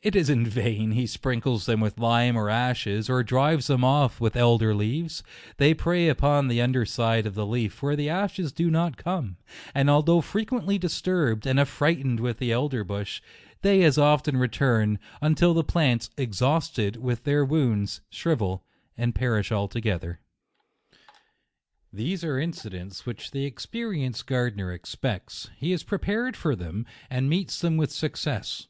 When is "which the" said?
23.04-23.44